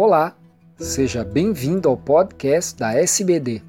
[0.00, 0.36] Olá,
[0.78, 3.60] seja bem-vindo ao podcast da SBD.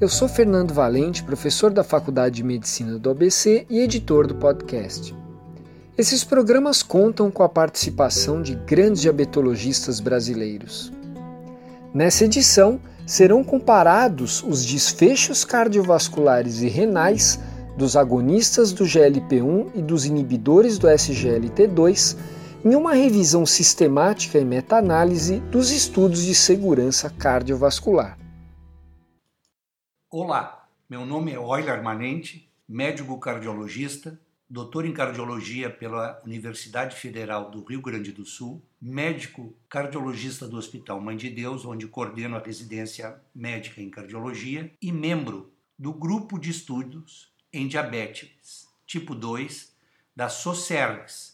[0.00, 5.12] Eu sou Fernando Valente, professor da Faculdade de Medicina do ABC e editor do podcast.
[5.98, 10.92] Esses programas contam com a participação de grandes diabetologistas brasileiros.
[11.92, 17.40] Nessa edição, serão comparados os desfechos cardiovasculares e renais
[17.76, 22.16] dos agonistas do GLP-1 e dos inibidores do SGLT2
[22.64, 28.18] em uma revisão sistemática e meta-análise dos estudos de segurança cardiovascular.
[30.10, 34.18] Olá, meu nome é Euler Manente, médico cardiologista,
[34.48, 40.98] doutor em cardiologia pela Universidade Federal do Rio Grande do Sul, médico cardiologista do Hospital
[41.02, 46.50] Mãe de Deus, onde coordeno a residência médica em cardiologia, e membro do grupo de
[46.50, 49.74] estudos em diabetes tipo 2
[50.16, 51.33] da SOCERGS,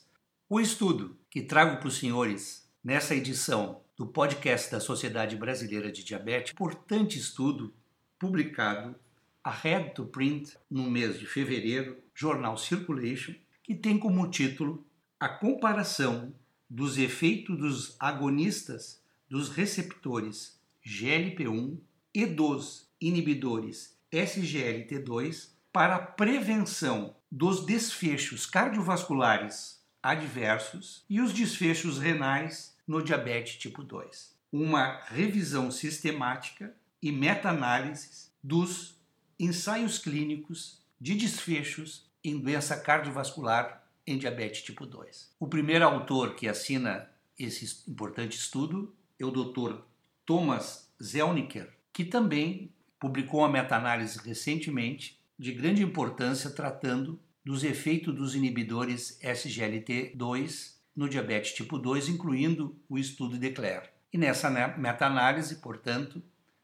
[0.53, 6.03] o estudo que trago para os senhores nessa edição do podcast da Sociedade Brasileira de
[6.03, 7.73] Diabetes, importante estudo
[8.19, 8.97] publicado
[9.45, 14.85] a Head to Print no mês de fevereiro, jornal Circulation, que tem como título
[15.21, 16.35] A comparação
[16.69, 21.79] dos efeitos dos agonistas dos receptores GLP-1
[22.13, 32.77] e dos inibidores SGLT2 para a prevenção dos desfechos cardiovasculares adversos e os desfechos renais
[32.87, 34.35] no diabetes tipo 2.
[34.53, 38.99] Uma revisão sistemática e meta-análise dos
[39.39, 45.31] ensaios clínicos de desfechos em doença cardiovascular em diabetes tipo 2.
[45.39, 49.79] O primeiro autor que assina esse importante estudo é o Dr.
[50.27, 58.35] Thomas Zelniker, que também publicou uma meta-análise recentemente de grande importância tratando dos efeitos dos
[58.35, 63.89] inibidores SGLT2 no diabetes tipo 2, incluindo o estudo de Clare.
[64.13, 66.23] E nessa meta-análise, portanto,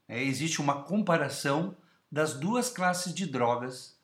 [0.08, 1.76] é, existe uma comparação
[2.10, 3.96] das duas classes de drogas,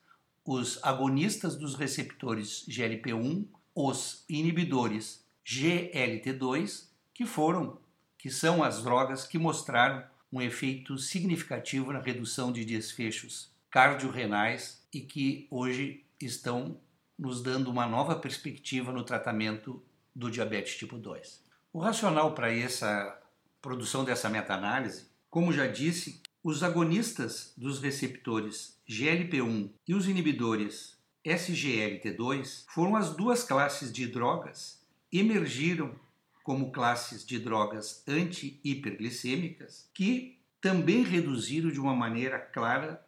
[0.44, 7.78] os agonistas dos receptores GLP-1, os inibidores GLT2, que foram,
[8.16, 15.00] que são as drogas que mostraram um efeito significativo na redução de desfechos cardiorrenais e
[15.00, 16.78] que hoje estão
[17.18, 19.82] nos dando uma nova perspectiva no tratamento
[20.14, 21.42] do diabetes tipo 2.
[21.72, 23.18] O racional para essa
[23.62, 32.64] produção dessa meta-análise, como já disse, os agonistas dos receptores GLP-1 e os inibidores SGLT2
[32.68, 35.94] foram as duas classes de drogas emergiram
[36.42, 43.02] como classes de drogas anti-hiperglicêmicas que também reduziram de uma maneira clara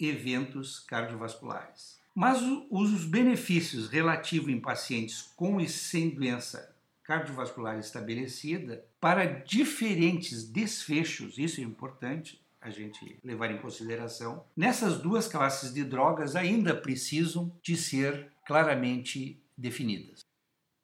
[0.00, 1.98] eventos cardiovasculares.
[2.14, 2.40] Mas
[2.70, 6.74] os benefícios relativos em pacientes com e sem doença
[7.04, 14.44] cardiovascular estabelecida para diferentes desfechos, isso é importante a gente levar em consideração.
[14.56, 20.24] Nessas duas classes de drogas ainda precisam de ser claramente definidas.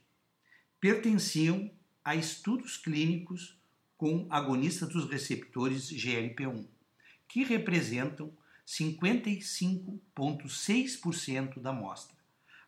[0.80, 1.72] pertenciam
[2.04, 3.58] a estudos clínicos
[3.98, 6.68] com agonistas dos receptores GLP-1,
[7.28, 8.32] que representam
[8.66, 12.18] 55,6% da amostra.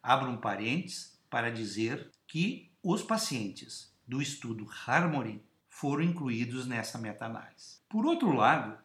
[0.04, 7.80] Abro um parênteses para dizer que os pacientes do estudo Harmony foram incluídos nessa meta-análise.
[7.88, 8.78] Por outro lado,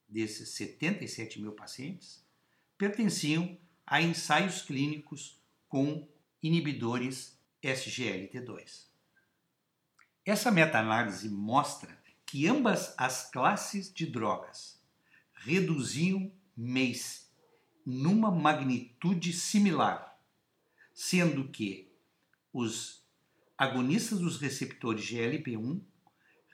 [0.09, 2.25] desses 77 mil pacientes,
[2.77, 6.09] pertenciam a ensaios clínicos com
[6.43, 8.89] inibidores SGLT2.
[10.25, 12.00] Essa meta-análise mostra
[12.31, 14.81] que ambas as classes de drogas
[15.35, 17.29] reduziam mês
[17.85, 20.17] numa magnitude similar,
[20.95, 21.93] sendo que
[22.53, 23.05] os
[23.59, 25.83] agonistas dos receptores GLP-1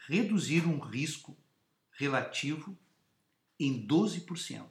[0.06, 1.37] reduziram o risco
[1.90, 2.75] relativo
[3.61, 4.67] em 12%,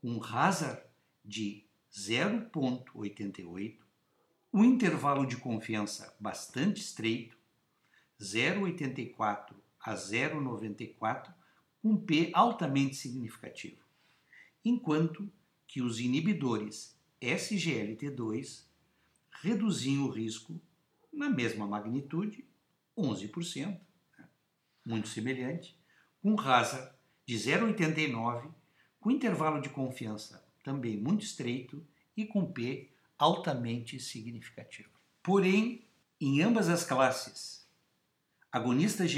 [0.00, 0.84] com um hazard
[1.24, 3.80] de 0,88,
[4.52, 7.36] um intervalo de confiança bastante estreito,
[8.20, 11.32] 0,84 a 0,94,
[11.82, 13.82] um P altamente significativo,
[14.64, 15.30] enquanto
[15.66, 18.64] que os inibidores SGLT2
[19.42, 20.60] reduziam o risco
[21.12, 22.44] na mesma magnitude
[22.96, 23.66] 11%,
[24.18, 24.28] né?
[24.84, 25.76] muito semelhante,
[26.22, 26.92] com Hazard
[27.26, 28.52] de 0,89,
[29.00, 31.84] com intervalo de confiança também muito estreito
[32.16, 34.90] e com P altamente significativo.
[35.22, 35.84] Porém,
[36.20, 37.66] em ambas as classes,
[38.50, 39.10] agonistas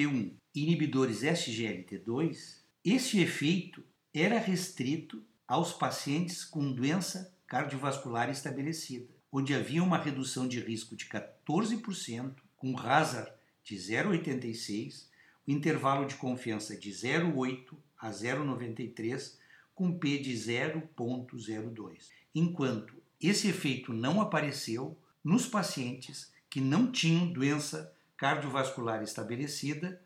[0.00, 9.82] GLP1 inibidores SGLT2, esse efeito era restrito aos pacientes com doença cardiovascular estabelecida, onde havia
[9.82, 13.30] uma redução de risco de 14%, com Hazard
[13.62, 15.08] de 0,86,
[15.46, 19.36] o intervalo de confiança de 0,8 a 0,93,
[19.74, 27.94] com P de 0,02, enquanto esse efeito não apareceu nos pacientes que não tinham doença
[28.20, 30.00] cardiovascular estabelecida,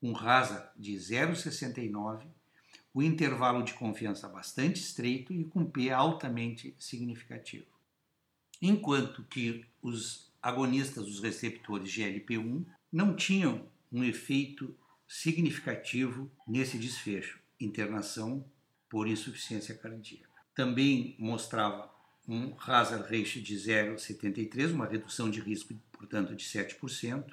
[0.00, 2.26] com rasa de 0,69,
[2.92, 7.66] o intervalo de confiança bastante estreito e com P altamente significativo.
[8.60, 14.74] Enquanto que os agonistas dos receptores GLP-1 não tinham um efeito
[15.06, 18.44] significativo nesse desfecho, internação
[18.88, 20.28] por insuficiência cardíaca.
[20.54, 21.90] Também mostrava
[22.30, 27.24] um hazard ratio de 0,73, uma redução de risco, portanto, de 7%,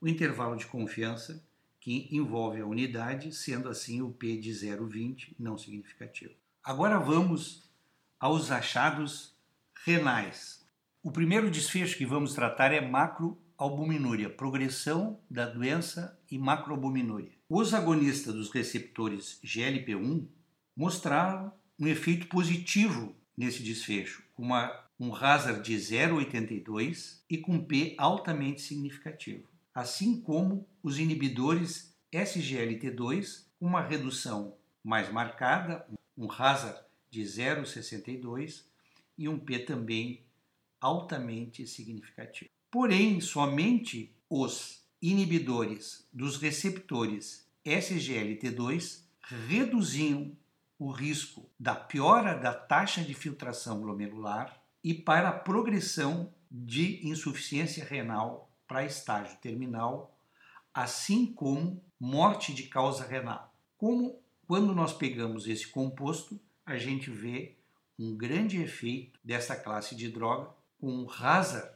[0.00, 1.40] o intervalo de confiança
[1.78, 6.34] que envolve a unidade, sendo assim o P de 0,20 não significativo.
[6.64, 7.70] Agora vamos
[8.18, 9.36] aos achados
[9.84, 10.66] renais.
[11.00, 17.30] O primeiro desfecho que vamos tratar é macroalbuminúria, progressão da doença e macroalbuminúria.
[17.48, 20.26] Os agonistas dos receptores GLP-1
[20.76, 27.94] mostraram um efeito positivo nesse desfecho, com uma, um hazard de 0,82 e com P
[27.98, 35.84] altamente significativo assim como os inibidores SGLT2, com uma redução mais marcada,
[36.16, 36.78] um hazard
[37.10, 38.62] de 0,62
[39.18, 40.22] e um P também
[40.80, 42.50] altamente significativo.
[42.70, 49.02] Porém, somente os inibidores dos receptores SGLT2
[49.48, 50.36] reduziam
[50.84, 57.82] o risco da piora da taxa de filtração glomerular e para a progressão de insuficiência
[57.82, 60.14] renal para estágio terminal,
[60.74, 63.56] assim como morte de causa renal.
[63.78, 67.56] Como quando nós pegamos esse composto, a gente vê
[67.98, 71.72] um grande efeito dessa classe de droga com um hazard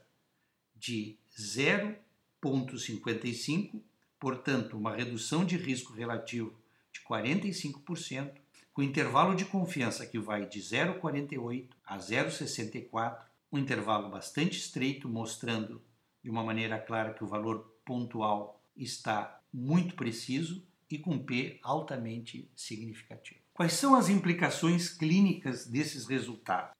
[0.77, 3.81] de 0,55,
[4.21, 6.55] portanto, uma redução de risco relativo
[6.93, 8.47] de 45%,
[8.79, 13.19] com intervalo de confiança que vai de 0,48 a 0,64,
[13.51, 15.83] um intervalo bastante estreito, mostrando
[16.23, 22.49] de uma maneira clara que o valor pontual está muito preciso e com P altamente
[22.55, 23.41] significativo.
[23.53, 26.71] Quais são as implicações clínicas desses resultados?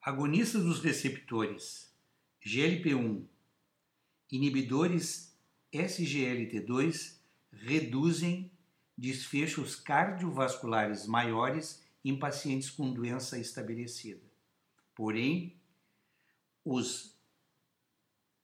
[0.00, 1.92] Agonistas dos receptores
[2.46, 3.24] GLP-1,
[4.30, 5.36] inibidores
[5.72, 7.16] SGLT2
[7.50, 8.52] reduzem
[8.98, 14.20] desfechos cardiovasculares maiores em pacientes com doença estabelecida.
[14.94, 15.56] Porém,
[16.64, 17.16] os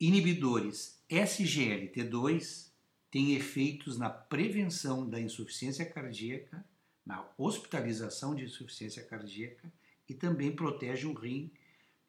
[0.00, 2.68] Inibidores SGLT2
[3.10, 6.64] têm efeitos na prevenção da insuficiência cardíaca,
[7.06, 9.72] na hospitalização de insuficiência cardíaca
[10.08, 11.50] e também protege o rim,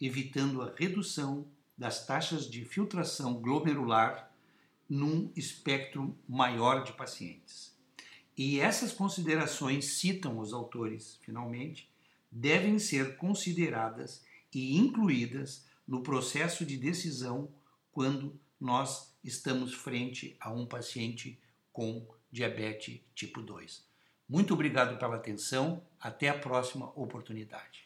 [0.02, 1.48] evitando a redução
[1.78, 4.32] das taxas de filtração glomerular
[4.90, 7.75] num espectro maior de pacientes.
[8.38, 11.90] E essas considerações, citam os autores, finalmente,
[12.30, 14.24] devem ser consideradas
[14.54, 17.50] e incluídas no processo de decisão
[17.92, 21.40] quando nós estamos frente a um paciente
[21.72, 23.86] com diabetes tipo 2.
[24.28, 27.86] Muito obrigado pela atenção, até a próxima oportunidade.